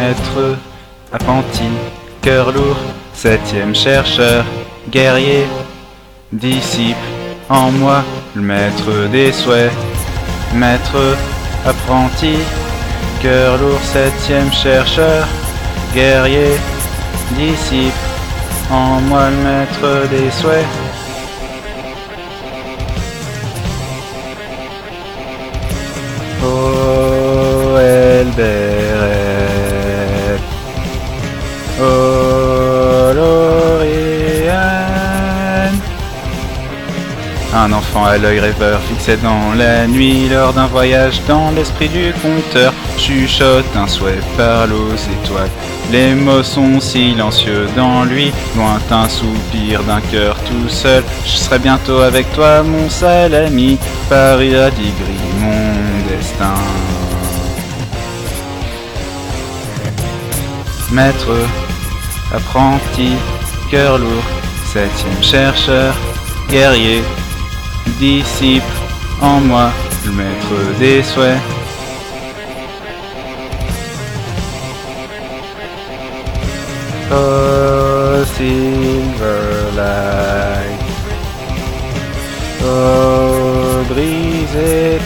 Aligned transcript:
maître, 0.00 0.56
apprenti, 1.12 1.68
cœur 2.22 2.52
lourd, 2.52 2.80
septième 3.12 3.74
chercheur, 3.74 4.44
guerrier, 4.88 5.44
disciple, 6.32 7.08
en 7.48 7.70
moi, 7.70 8.02
le 8.34 8.42
maître 8.42 8.92
des 9.12 9.32
souhaits, 9.32 9.72
maître, 10.54 11.16
apprenti, 11.66 12.36
cœur 13.22 13.58
lourd, 13.58 13.82
septième 13.82 14.52
chercheur, 14.52 15.26
guerrier, 15.94 16.52
disciple, 17.36 18.04
en 18.70 19.00
moi, 19.08 19.24
le 19.30 19.40
maître 19.48 20.08
des 20.14 20.30
souhaits. 20.30 20.89
Un 37.62 37.74
enfant 37.74 38.06
à 38.06 38.16
l'œil 38.16 38.40
rêveur 38.40 38.80
fixé 38.80 39.18
dans 39.18 39.52
la 39.54 39.86
nuit 39.86 40.30
lors 40.30 40.54
d'un 40.54 40.64
voyage 40.64 41.20
dans 41.28 41.50
l'esprit 41.50 41.90
du 41.90 42.10
conteur 42.22 42.72
chuchote 42.96 43.76
un 43.76 43.86
souhait 43.86 44.18
par 44.38 44.64
aux 44.64 44.94
étoiles. 44.94 45.50
Les 45.92 46.14
mots 46.14 46.42
sont 46.42 46.80
silencieux 46.80 47.68
dans 47.76 48.04
lui, 48.04 48.32
lointain 48.56 49.06
soupir 49.10 49.82
d'un 49.82 50.00
cœur 50.00 50.36
tout 50.44 50.70
seul. 50.70 51.04
Je 51.26 51.36
serai 51.36 51.58
bientôt 51.58 51.98
avec 51.98 52.32
toi, 52.32 52.62
mon 52.62 52.88
seul 52.88 53.34
ami. 53.34 53.76
Paris 54.08 54.54
dit 54.78 54.94
gris, 54.98 55.28
mon 55.38 56.08
destin. 56.08 56.54
Maître, 60.90 61.36
apprenti, 62.34 63.10
cœur 63.70 63.98
lourd, 63.98 64.24
septième 64.64 65.22
chercheur, 65.22 65.94
guerrier, 66.48 67.02
disciple, 67.98 68.64
en 69.20 69.40
moi, 69.40 69.70
le 70.04 70.12
maître 70.12 70.78
des 70.78 71.02
souhaits. 71.02 71.40
Oh, 77.12 78.24
silver 78.36 79.72
light. 79.74 80.80
Oh, 82.62 83.82
brise 83.88 85.00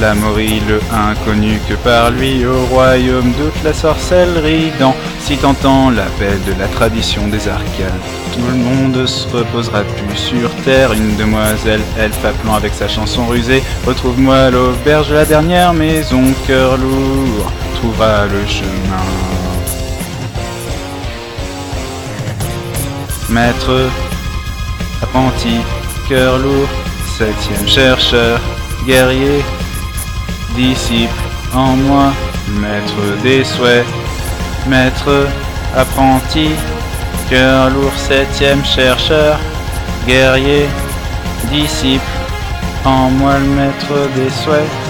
étoile. 0.00 0.10
Slamory, 0.10 0.60
le 0.68 0.80
inconnu 0.92 1.60
que 1.68 1.74
par 1.74 2.10
lui 2.10 2.44
au 2.46 2.64
royaume 2.66 3.32
toute 3.34 3.64
la 3.64 3.72
sorcellerie 3.72 4.72
dans 4.78 4.94
si 5.20 5.36
tentant 5.36 5.90
l'appel 5.90 6.38
de 6.46 6.58
la 6.58 6.66
tradition 6.68 7.28
des 7.28 7.48
arcanes. 7.48 8.00
Tout 8.32 8.46
le 8.46 8.54
monde 8.56 9.06
se 9.06 9.28
reposera 9.28 9.82
plus 9.82 10.16
sur 10.16 10.50
terre. 10.64 10.92
Une 10.92 11.16
demoiselle, 11.16 11.80
elfe 11.98 12.24
appelant 12.24 12.54
avec 12.54 12.72
sa 12.74 12.88
chanson 12.88 13.26
rusée. 13.26 13.62
Retrouve-moi 13.86 14.36
à 14.36 14.50
l'auberge 14.50 15.08
de 15.08 15.14
la 15.14 15.24
dernière 15.24 15.74
maison, 15.74 16.22
cœur 16.46 16.76
lourd, 16.78 17.52
trouvera 17.76 18.24
le 18.26 18.46
chemin. 18.46 19.04
Maître, 23.28 23.88
apprenti, 25.02 25.60
cœur 26.08 26.38
lourd, 26.38 26.68
septième 27.16 27.68
chercheur, 27.68 28.40
guerrier, 28.86 29.44
disciple, 30.60 31.22
en 31.54 31.74
moi, 31.88 32.12
maître 32.60 33.02
des 33.22 33.44
souhaits, 33.44 33.86
maître, 34.68 35.26
apprenti, 35.74 36.50
cœur 37.30 37.70
lourd, 37.70 37.96
septième 37.96 38.62
chercheur, 38.64 39.38
guerrier, 40.06 40.66
disciple, 41.50 42.12
en 42.84 43.10
moi 43.10 43.38
le 43.38 43.46
maître 43.46 43.94
des 44.16 44.30
souhaits. 44.30 44.89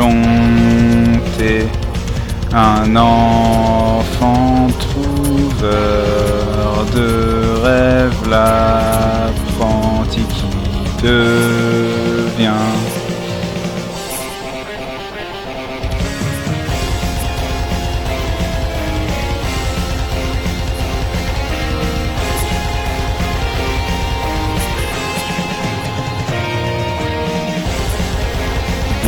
volonté, 0.00 1.68
un 2.52 2.96
enfant 2.96 4.66
trouveur 4.78 6.84
de 6.94 7.60
rêve, 7.62 8.28
l'apprenti 8.28 10.22
qui 10.22 10.46
devient. 11.02 11.39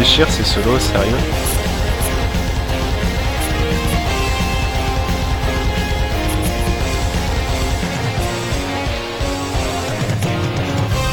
Déchire 0.03 0.29
ces 0.29 0.43
solos, 0.43 0.81
sérieux 0.81 1.15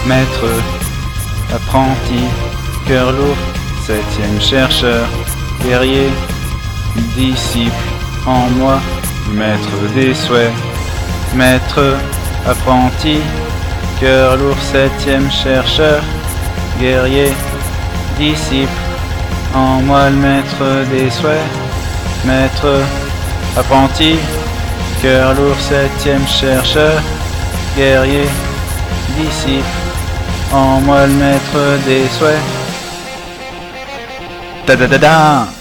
Maître, 0.08 0.48
apprenti, 1.54 2.24
cœur 2.88 3.12
lourd, 3.12 3.38
septième 3.86 4.42
chercheur, 4.42 5.08
guerrier, 5.64 6.10
disciple, 7.16 7.72
en 8.26 8.50
moi, 8.58 8.80
maître 9.32 9.94
des 9.94 10.16
souhaits, 10.16 10.52
maître, 11.36 11.96
apprenti, 12.48 13.20
cœur 14.00 14.36
lourd, 14.38 14.58
septième 14.60 15.30
chercheur, 15.30 16.02
guerrier, 16.80 17.32
disciple, 18.20 18.82
en 19.56 19.82
moi 19.82 20.10
le 20.10 20.18
maître 20.18 20.66
des 20.92 21.10
souhaits, 21.10 21.50
maître, 22.26 22.84
apprenti, 23.58 24.20
cœur 25.02 25.34
lourd, 25.36 25.56
septième 25.60 26.28
chercheur, 26.28 27.02
guerrier, 27.78 28.28
disciple, 29.18 29.78
en 30.54 30.82
moi 30.82 31.08
le 31.08 31.14
maître 31.14 31.64
des 31.88 32.08
souhaits. 32.10 32.44
Da 34.68 34.76
da 34.76 34.88
da 34.88 34.98
da 34.98 35.59